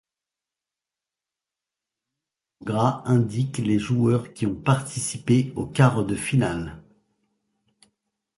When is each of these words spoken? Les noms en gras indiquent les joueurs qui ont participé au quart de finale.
Les 2.65 2.73
noms 2.73 2.73
en 2.73 2.73
gras 2.89 3.03
indiquent 3.05 3.59
les 3.59 3.77
joueurs 3.77 4.33
qui 4.33 4.47
ont 4.47 4.55
participé 4.55 5.53
au 5.55 5.67
quart 5.67 6.03
de 6.03 6.15
finale. 6.15 6.81